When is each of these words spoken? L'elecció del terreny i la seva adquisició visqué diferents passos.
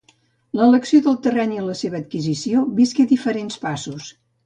L'elecció 0.59 1.01
del 1.09 1.19
terreny 1.27 1.53
i 1.59 1.67
la 1.67 1.77
seva 1.83 2.01
adquisició 2.05 2.67
visqué 2.83 3.09
diferents 3.15 3.65
passos. 3.69 4.15